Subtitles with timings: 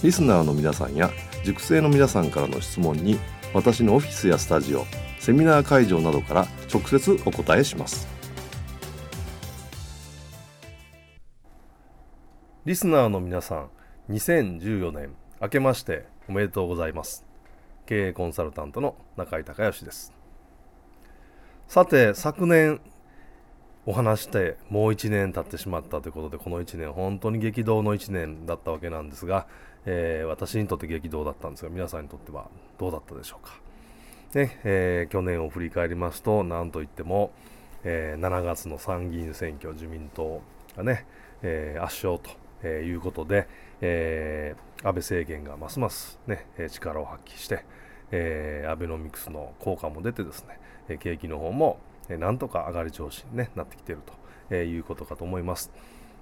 [0.00, 1.10] リスナーの皆さんや
[1.44, 3.18] 塾生の皆さんからの質問に
[3.52, 4.84] 私のオフィスやスタジオ
[5.18, 8.06] セミナー会場などから直接お答えします。
[12.64, 13.70] リスナーの皆さん
[14.10, 17.26] 2014年明けましておめでとうございます。
[17.84, 20.12] 経営コンサルタントの中井孝義です。
[21.66, 22.80] さて昨年
[23.84, 29.48] お話してもう1年経ってしまったということでこの1年本当に激動の1年だったわけなんですが、
[29.90, 33.54] えー、私にとって激動だったんですが皆さんにとってはどうだったでしょうか、
[34.34, 37.32] ねえー、去年を振り返りますと何といっても、
[37.84, 40.42] えー、7月の参議院選挙自民党
[40.76, 41.06] がね、
[41.42, 42.30] え圧勝と
[42.62, 43.48] えいうことで、
[43.80, 47.64] え安倍政権がますます、ね、力を発揮して、
[48.12, 50.44] えアベノミクスの効果も出てです
[50.88, 54.02] ね景気の方もなんとか上がり調子に、ね、なってきている
[54.50, 55.72] ということかと思います。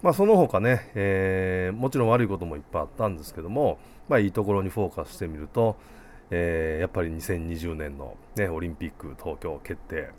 [0.06, 5.76] まあ、その他ね、えー、もちろん悪いこともいっぱいあったんですけども、まあ、いいところにフォーカスしてみると、
[6.30, 10.10] えー、やっぱり2020年の、ね、オリンピック東京決定、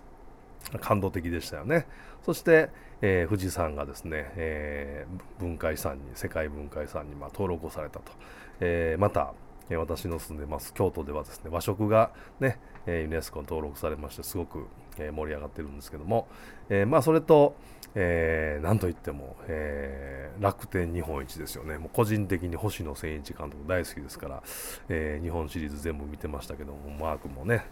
[0.81, 1.87] 感動的でしたよね。
[2.25, 2.69] そして、
[3.01, 8.11] えー、富士山がですね、えー、文化遺産に、世界文化遺産にまあ登録をされたと。
[8.59, 9.35] えー、また、
[9.69, 12.11] 私の住んでます京都ではですね和食が
[12.41, 14.65] ね、ユネスコに登録されましてすごく、
[14.97, 16.27] 盛り上がってるんですけども、
[16.69, 17.55] えまあそれと、
[17.99, 21.79] えー、なんといっても、えー、楽天日本一ですよね。
[21.79, 24.43] もう個人的に星野千一監督大好きですから、
[24.87, 27.65] えー、日本シリーズ全部見てましたけどもマークもね、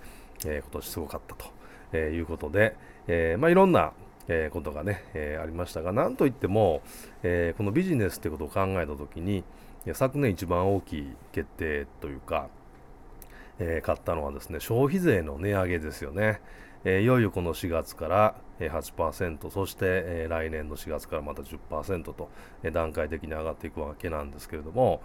[0.43, 1.45] え今年すごかったと、
[1.93, 2.75] えいうことで、
[3.07, 3.93] えまあ、いろんな
[4.27, 6.81] えことがね、えありましたが、なんといっても、
[7.21, 9.43] えこのビジネスってことを考えたときに、
[9.93, 12.49] 昨年一番大きい決定というか、
[13.59, 16.41] え、買ったのはですね消費税の値上げですよね、
[16.83, 22.29] え、いよいよこの4月から8%そして、え、来年の4月からまた10%と、
[22.63, 25.01] え、段階的に上がっていくわけなんですけれども、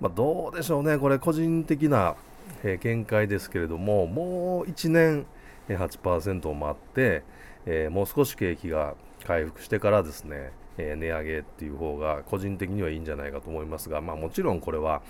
[0.00, 2.16] まあ、どうでしょうねこれ個人的な、
[2.64, 5.26] え、見解ですけれどももう1年
[5.68, 7.22] 8%を待って、
[7.66, 8.94] え、もう少し景気が
[9.24, 15.02] 回復してからですねえ、値上げっていう方が個人的にはいいんじゃないかと思いますが、まあ、もちろんこれは、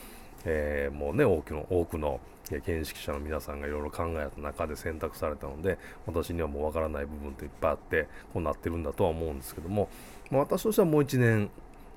[0.45, 2.21] えー、もうね多くの多くの
[2.61, 9.89] 見識者の皆さんがいろいろ考えた中で選択されたので私にはもうわからない部分っていっぱいあってこうなってるんだとは思うんですけども、
[10.31, 11.51] まあ、私としてはもう1年、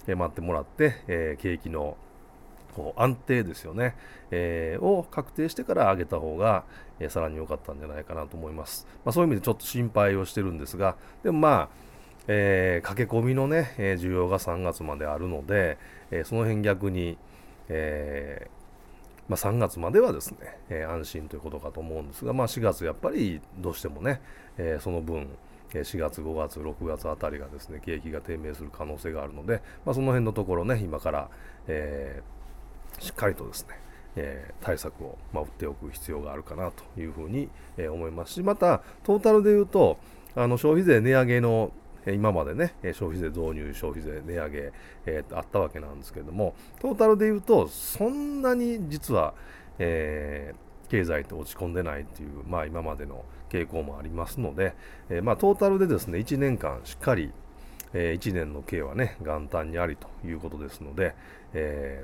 [0.07, 1.97] 待ってもらって、えー、景気の
[2.75, 3.95] こう安定ですよね、
[4.31, 6.63] えー、を確定してから上げた方が、
[6.99, 11.85] えー、さらに良かったんじゃないかなと思います、まあ、そういう意味でちょっと心配をしてるんですがでもまあ
[12.27, 15.77] えー、駆け込みのね、えー、需要が3月まであるので、
[16.09, 17.19] えー、その辺逆に、
[17.69, 18.47] え
[19.27, 24.21] まあ、3月まではですね、え安心ということかと思うんですが、まあ、4月やっぱりどうしてもね、
[24.57, 25.27] えその分、
[25.71, 31.29] 4月、5月、6月あたりがですね景気が低迷する可能性があるので、まあ、その辺のところね今から、
[31.67, 32.21] え
[32.99, 33.85] しっかりとですね
[34.15, 39.97] えー、対策を、まあ、打っておく必要があるかなというふうに、えー、思いますしまたトータルで言うと
[40.35, 41.71] あの消費税値上げの
[42.13, 44.73] 今までね、消費税導入、消費税値上げ、
[45.05, 49.33] えー、あったわけなんですけれども、トータルで言うと、そんなに実は、
[49.79, 54.75] えー、経済って落ち込んでないっていう、まあ、今までの傾向もありますので、
[55.09, 57.31] えー、まあ、トータルでですね、1年間しっかり、
[57.93, 61.15] え、1年の経はね、元旦にありということですので、
[61.53, 62.03] え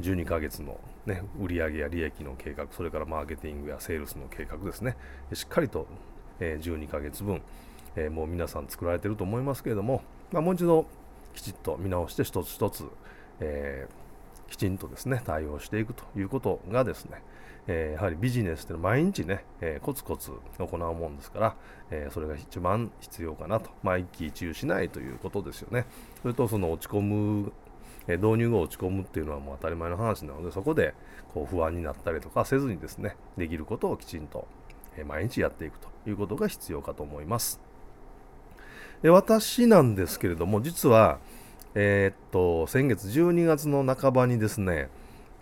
[0.00, 4.96] ー、12ヶ月の、ね、売上や利益の計画、それからマーケティングやセールスの計画ですね、
[5.32, 5.86] しっかりと、
[6.40, 7.42] えー、12ヶ月分、
[7.98, 10.02] えー、もう皆さん作られてると思いますけれども、
[10.32, 10.86] まあ、もう一度
[11.34, 12.84] きちっと見直して一つ一つ、
[13.40, 17.22] えー、きちんとですね対応していくということがですね、
[17.66, 21.56] えー、やはりビジネスって毎日ね、えー、コツコツ行うもんですから、
[21.90, 25.86] えそれが一番必要かなと、まあ、一喜一憂しないということですよね。
[26.22, 27.52] それとその落ち込む
[28.06, 30.94] え導入後落ち込むっていうのはもう当たり前の話なのでそこで
[31.34, 34.48] こう不安になったりとかせずにですねできることをきちんと、
[35.06, 37.60] 毎日やっていくということが必要かと思います
[39.02, 41.18] で私なんですけれども実は
[41.74, 44.88] えー、っと先月12月の半ばにですね、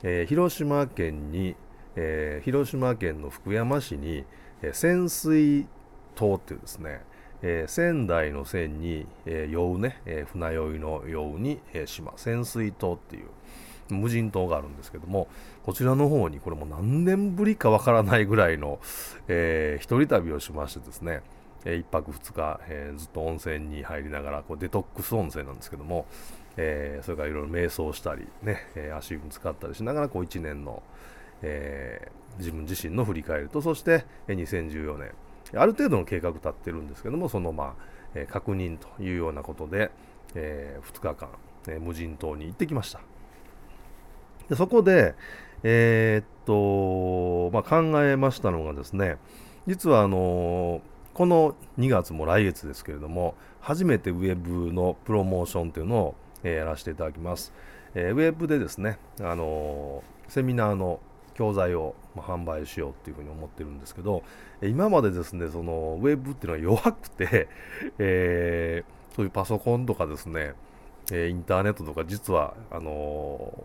[0.03, 1.55] えー、広島県に、
[1.95, 4.25] えー、広島県の福山市に、
[4.61, 5.67] え潜水
[6.15, 7.01] 島っていうですね、
[7.43, 15.29] え仙台の線に、え酔うね、え船酔いの酔うに、え島潜水島っていう無人島があるんですけども
[15.65, 18.81] こちらの方にこれも何年ぶりかわからないぐらいの、
[19.29, 21.23] えー、一人旅をしましてですね、
[21.67, 26.07] えー、1泊2日、えー、ずっと温泉に入りながらこうデトックス温泉なんですけども、
[26.57, 30.83] えー、それからいろいろ瞑想したりね、え足湯に使ったりしながらこう1年の、
[31.43, 35.13] え自分自身の振り返りとそして2014年
[35.55, 37.75] ある程度の計画立ってるんですけどもそのまあ、
[38.15, 39.91] え確認というようなことで、
[40.35, 41.29] え2日間、
[41.69, 43.01] え無人島に行ってきました。
[44.49, 45.15] でそこで
[45.63, 49.17] え、っと、まあ、考えましたのがですね
[49.67, 50.81] 実はあの
[51.17, 56.15] この2月も来月ですけれども初めてウェブのプロモーションというのを、
[56.45, 57.55] え、やらせていただきます、
[57.95, 61.01] えー、ウェブでですねあのセミナーの
[61.33, 64.25] 教材を販売しようっていうふうに思ってるんですけど
[64.63, 67.49] 今までですねそのウェブっていうのは弱くて、
[67.99, 70.53] えー、そういうパソコンとかですね、
[71.11, 73.65] え、インターネットとか実はあの、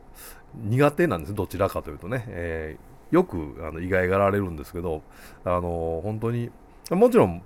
[0.55, 5.01] 苦手なんですどちらかというとね、えー、よくあの意外がられるんですけど、
[5.43, 6.49] あの本当に
[6.89, 7.41] もちろん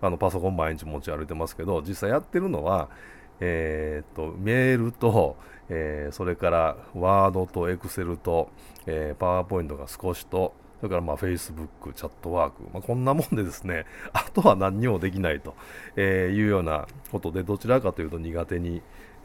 [0.00, 2.88] あのパソコン毎日持ち歩いてますけど実際やってるのは、
[3.40, 5.36] えーと、メールと、
[5.68, 8.50] えー、それからワードとエクセルと、
[8.86, 15.54] えー、パワーポイントが少しと、それからまあ Facebook、チャットワーク、まあ、こんなもんでですね、 あとは何にもできないと、
[15.96, 18.82] えいうようなことで、どちらかというと苦手に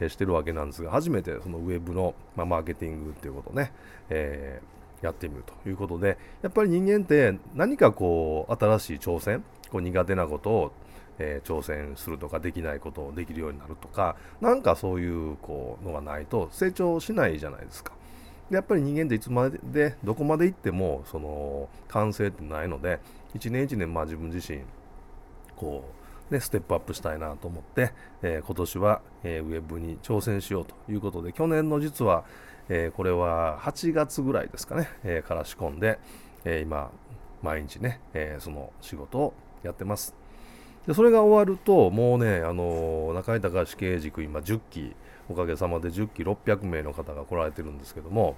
[0.08, 3.72] してるわけなんですが、初めてそのウェブの、まあ、マーケティングっていうことね、
[4.10, 4.74] えー、
[5.04, 10.72] やってみるということで、やっぱり人間って何かこう、新しい挑戦、こう苦手なことを
[11.18, 17.92] えー、挑戦するとかできないことをできるようになるとかなんかそういうこうのがないと成長しないじゃないですか。
[18.50, 23.00] でやっぱり人間っていつまででどこまで行ってもその完成ってないので
[23.34, 24.60] 一年一年まあ自分自身
[25.56, 25.84] こ
[26.30, 27.92] うねステップアップしたいなと思って、
[28.22, 32.24] えー、今年は、えー、ウェブに挑戦しようということで去年の実は、
[32.68, 35.98] え、これは8月ぐらいですかね、えから仕込んで、
[36.44, 36.90] え今
[37.42, 40.14] 毎日ね、えその仕事をやってます。
[40.86, 44.94] でそれが終わるともうね、あの中井隆経営塾今10期
[45.28, 48.36] おかげさまで10期600名の方が来られてるんですけども、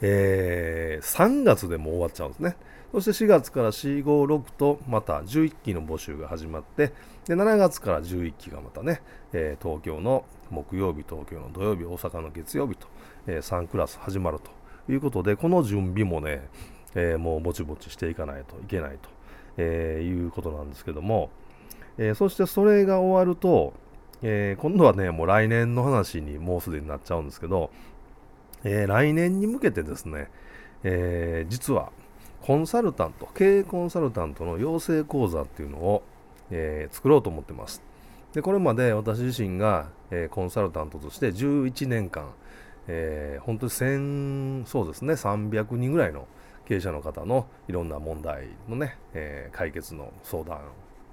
[0.00, 2.56] えー、3月でも終わっちゃうんですね
[2.92, 6.92] そして4月から456とまた11期の募集が始まって
[7.26, 9.02] で7月から11期がまたね、
[9.34, 12.86] えー、東京の木曜日東京の土曜日大阪の月曜日と、
[13.28, 14.50] え、3クラス始まると
[14.92, 16.48] いうことでこの準備もね、
[16.96, 19.18] えー、もうぼちぼちしていかないといけないと
[19.58, 21.30] えー、いうことなんですけども、
[21.98, 23.74] えー、そしてそれが終わると、
[24.22, 27.70] え、今度はね、もう来年の話にもうすでになっちゃうんですけど、
[28.64, 30.28] え来年に向けてですね、
[30.82, 31.92] え実は
[32.42, 36.02] コンサルタント、経営コンサルタントの養成講座っていうのを、
[36.50, 37.82] え作ろうと思ってます。
[38.32, 42.28] でこれまで私自身が、えコンサルタントとして11年間、
[42.88, 46.26] えー、本当に1000そうですね300人ぐらいの
[46.66, 50.60] 経営者の方のいろんな問題のね、えー、解決の相談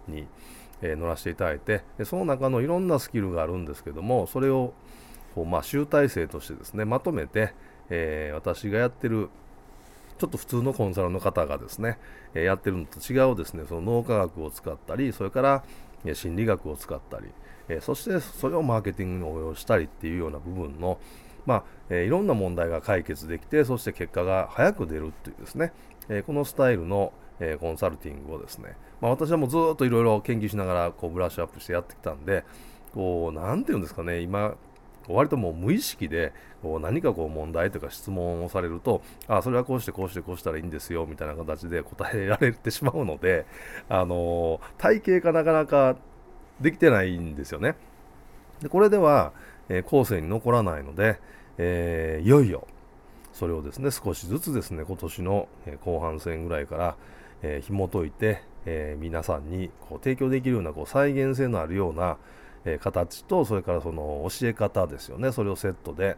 [0.08, 0.28] に、
[0.82, 4.74] えー、乗らせていただいてでその中のいろんなスキルがあるんですけどもそれを
[5.36, 7.54] こう、まあ、集大成としてですねまとめて、
[7.90, 9.30] えー、私がやってる
[10.18, 11.98] ちょっと普通のコンサルの方がですね、
[12.34, 15.64] えやってるのと違うですねその脳科学を使ったりそれから、
[16.14, 17.26] 心理学を使ったり、
[17.68, 21.00] えそしてそれをマーケティングに応用したりっていうような部分の、
[21.46, 25.74] まあえー、いろんな問題が解決できてそして結果が早く出るっていうですね、
[26.10, 32.44] えー、このスタイルの、えー、コンサルティングをですね、まあ、私はもうずっといろいろ研究しながらこうブラッシュアップしてやってきたんで
[32.94, 34.22] こう何て言うんですかね。
[34.22, 34.56] 今
[35.08, 36.34] 割ともう無意識で
[36.64, 43.46] こう何かこう問題とか質問をされるとあそれはこうしてこうしてこうしたらいいんですよみたいな形で答えられてしまうので、
[43.88, 45.96] あの体系がなかなか
[46.60, 47.76] できてないんですよね。
[48.62, 49.34] でこれでは、
[49.70, 51.20] えー、後世に残らないので、
[51.58, 52.68] えー、いよいよ
[53.34, 55.48] それをですね少しずつですね今年の
[55.84, 56.96] 後半戦ぐらいから、
[57.42, 62.18] えー、紐解いて、えー、皆さんにこう提供できるようなこう再現性のあるような、
[62.64, 65.32] えー、形とそれからその教え方ですよね。
[65.32, 66.18] それをセットで、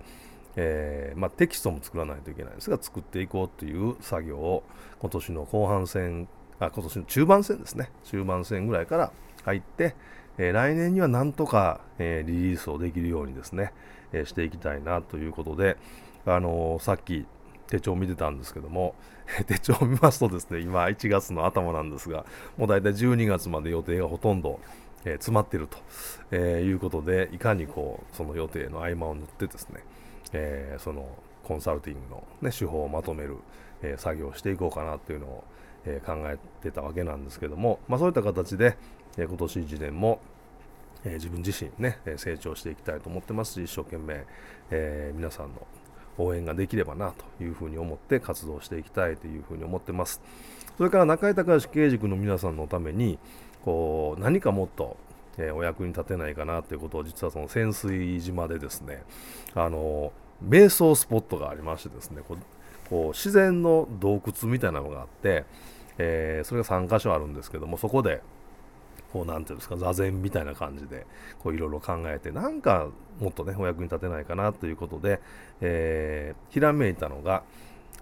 [0.55, 4.63] えーまあ、テキストも作らないといけないんですが作っていこうという作業を
[4.99, 6.27] 今年の後半戦
[6.59, 7.91] あ今年の中盤戦ですね。
[8.03, 9.11] 中盤戦ぐらいから
[9.43, 9.95] 入って、
[10.37, 13.73] え、来年にはなんとか、え、リリースをできるようにですね、
[14.13, 15.77] えしていきたいなということで、
[16.27, 17.25] あのさっき
[17.67, 18.95] 手帳見てたんですけども
[19.47, 22.25] 手帳を見ますとですね今1月の頭なんですが
[22.57, 24.59] もう大体12月まで予定がほとんど、
[25.05, 25.77] え、詰まっていると、
[26.31, 29.83] え、いうことでいかにこうその予定の合間を縫ってですね、
[30.33, 31.07] え、その
[31.43, 33.37] コンサルティングの、ね、手法をまとめる、
[33.81, 35.43] え作業をしていこうかなというのを、
[35.85, 38.75] え考えてたわけなんですけども、まあ、そういった形で、
[39.17, 40.19] え今年1年も
[41.05, 44.25] え自分自身ね、成長していきたいと思ってますし、一生懸命、
[44.71, 45.67] え、皆さんの
[46.17, 50.21] 応援ができればなというふうに思って活動していきたいというふうに思ってます。
[50.77, 53.19] それから中井隆義慶塾の皆さんのために、
[53.63, 54.97] こう何かもっと、
[55.37, 59.03] え、お役に立てないかなということを実はその潜水島でですね、
[59.53, 60.11] あの
[60.43, 62.37] 瞑想スポットがありましてですね、こう
[62.89, 65.45] こう自然の洞窟みたいなのがあって、
[65.99, 68.21] えー、それが3箇所あるんですけども、そこで
[69.11, 71.05] こうなんていうんですか座禅みたいな感じで
[71.39, 72.87] こういろいろ考えてなんか
[73.19, 75.21] もっとねお役に立てないかなということで、
[75.61, 77.43] えー、ひらめいたのが、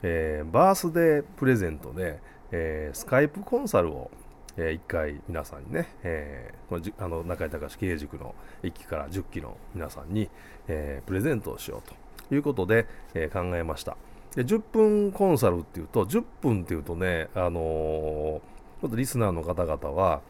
[0.04, 2.20] えー、バースデープレゼントで、
[2.52, 4.12] えー、スカイプコンサルを
[4.58, 8.34] えー、1回皆さんにね、えー、このあの中井隆経営塾の
[8.64, 10.30] 1期から10期の皆さんに、
[10.68, 11.90] えー、プレゼントをしよう
[12.30, 13.98] ということで、え考えました。
[14.36, 18.42] で10分コンサルっていうと10分っていうとね、あの
[18.82, 20.22] ちょっとリスナーの方々は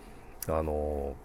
[0.52, 1.16] あの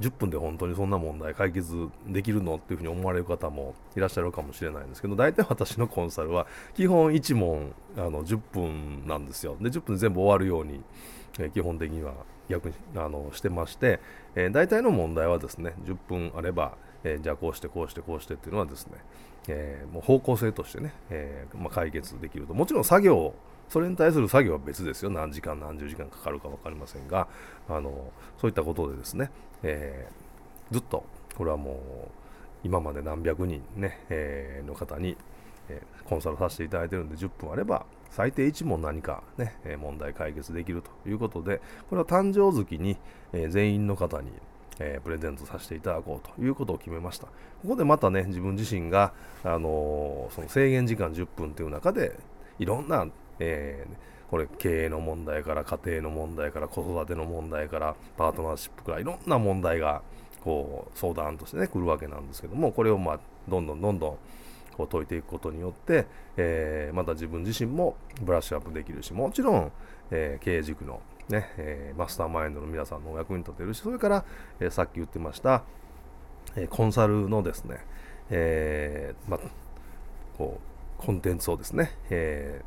[0.00, 9.56] 10分で本当にそんな問題解決できるのっていうふうに思われる方もいらっしゃるかもしれないんですけど大体私のコンサルは基本1問あの10分なんですよ。
[9.60, 10.82] で10分で全部終わるように、
[11.38, 12.14] え、基本的には
[12.48, 14.00] 逆にあのしてまして、
[14.34, 18.94] えー、大体の問題はですね10分あれば、えー、じゃあこうしてこうしてこうしてっていうのはですね、
[19.48, 22.54] えもう方向性としてね、えまあ、解決できると。
[22.54, 23.34] もちろん作業
[23.72, 27.26] それに対する作業は別ですよ何時間何十時間かかるか分かりませんが
[27.70, 29.30] あのそういったことでですね、
[29.62, 31.76] えー、ずっとこれはもう
[32.64, 35.16] 今まで何百人ね、えー、の方に、
[35.70, 42.98] えー、コンサルさせていただいてるんで10分あれば最低1問何かね、え問題解決できるということでこれは誕生月に、
[43.32, 44.28] え全員の方に
[44.78, 47.26] えー、プレゼントさせていただこうということを決めました。
[47.26, 49.12] ここでまたね、自分自身が、
[49.44, 52.18] あのー、その制限時間10分という中で、
[52.58, 53.06] いろんな
[53.38, 60.02] えー、これ経営の問題から家庭の問題から子育ての問題からパートナーシップからいろんな問題が
[60.42, 64.18] こう相談としてね来るわけなんですけどもこれをまあどんどんどんどん
[64.76, 69.72] こう解いていくことによって、えー、また自分自身もブラッシュアップできるしもちろん、
[70.10, 74.24] えー、経営塾のね、えー、マスターマインドの皆さんのお役に立てるしそれから、
[74.60, 75.62] えさっき言ってました、
[76.56, 77.78] えコンサルのですね、
[78.28, 79.40] えまあ
[80.36, 80.60] こ
[80.98, 82.62] うコンテンツをですね、え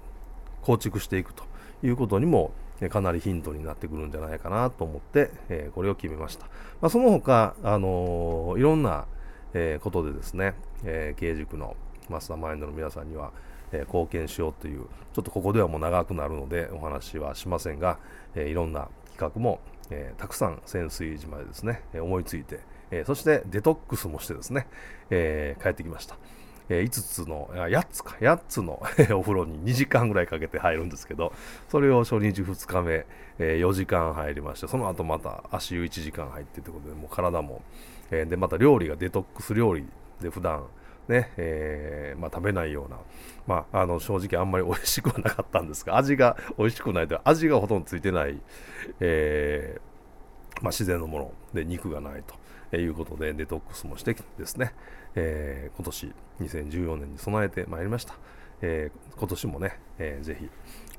[0.65, 1.43] 構築していくと
[1.83, 2.51] いうことにも
[2.89, 6.47] かなりヒントになってくるんじゃないかなと思って、えこれを決めました。
[6.81, 9.05] まあ、その他、あの、いろんな、
[9.53, 11.77] えことでですね、えー、経営塾の
[12.09, 13.31] マスターマインドの皆さんには、
[13.71, 17.99] え貢献しようという、ちょっとここではもう長くなるのでお話はしませんが、
[18.35, 22.59] えいろんな企画も、えたくさん潜水島でですね、思いついて、
[22.91, 24.67] えそしてデトックスもしてですね、
[25.09, 26.17] え帰ってきました。
[26.69, 28.81] え5つの、8つか、8つの
[29.13, 31.33] お風呂に2時間ぐらいかけて入るんですけど、
[31.69, 33.05] それを初日2日目、
[33.37, 37.61] え4時間入りまして、その後また足湯1時間入ってということで、もう体も、
[38.11, 39.85] えー、で、また料理がデトックス料理
[40.21, 40.65] で普段
[41.07, 42.97] ね、えー、まあ、食べないような、
[43.47, 48.39] まあ、あの正直あんまり美味しくはなかったんですが、味が美味しくないと味がほとんどついてない、
[48.99, 52.23] えー、まあ、自然のもので肉がない
[52.71, 54.73] ということでデトックスもしてですね、
[55.15, 58.15] えー、今年2014年に備えてまいりました。
[58.61, 60.49] えー、今年もね、えー、ぜひ、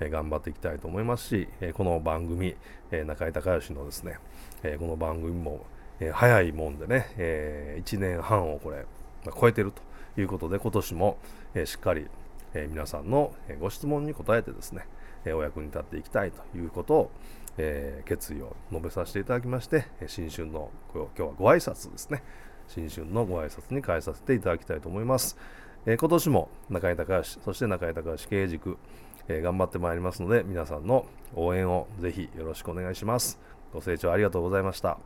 [0.01, 2.55] えー、頑張っていきたいと思いますし、えこの番組、
[2.91, 4.19] え中井隆義のですね、
[4.63, 5.65] えこの番組も、
[6.01, 8.85] え早いもんでね、え1年半をこれ、
[9.25, 11.19] まあ、超えてるということで、今年も、
[11.55, 12.07] えしっかり、
[12.55, 14.87] え皆さんのご質問に答えてですね、
[15.25, 17.11] えお役に立っていきたいということを、
[17.59, 22.23] え決意を述べさせていただきまして、新春の今日はご挨拶ですね、
[22.69, 25.37] 新春のご挨拶に変えさせていただきたいと思います。
[25.87, 28.77] えー、今年も中井隆義、そして中井隆義経営塾、
[29.29, 33.39] えー、頑張ってまいりますので、皆さんの応援をぜひよろしくお願いします。
[33.73, 34.99] ご清聴ありがとうございました。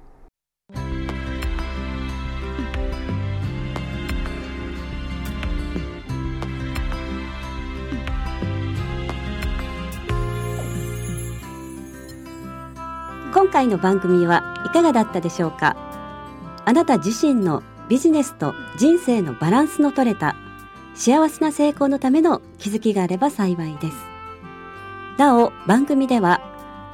[13.33, 15.89] 今回の番組はいかがだったでしょうか？
[16.64, 20.37] あなた自身のビジネスと人生のバランスの取れた
[20.95, 23.97] 幸せな成功のための気づきがあれば幸いです。
[25.19, 26.40] なお、番組では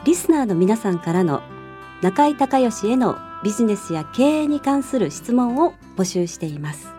[0.04, 1.42] リスナーの皆さんからの
[2.02, 6.96] 中井隆義へのビジネスや経営に関する質問を募集しています。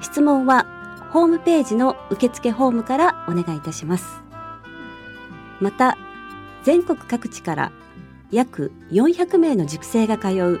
[0.00, 0.66] 質問は
[1.10, 4.20] ホームページの受付フォームからお願いいたします
[5.60, 5.96] また
[6.62, 7.72] 全国各地から
[8.30, 10.60] 約400名の塾生が通う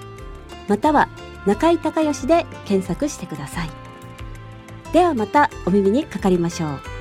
[0.69, 1.09] または
[1.47, 3.71] 中井隆義で検索してください。
[4.93, 6.96] ではまたお耳にかかりましょう。